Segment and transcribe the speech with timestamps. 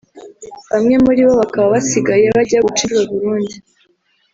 [0.71, 3.55] bamwe mu ribo bakaba basigaye bajya guca incuro i Burundi